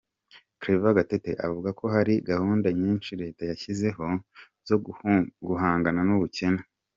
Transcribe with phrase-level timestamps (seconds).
[0.61, 4.05] Claver Gatete, avuga ko hari gahunda nyinshi Leta yashyizeho
[4.67, 6.61] zo gukomeza guhangana n’ubukene.